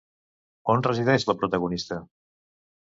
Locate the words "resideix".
0.87-1.29